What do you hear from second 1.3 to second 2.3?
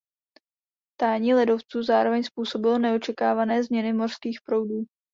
ledovců zároveň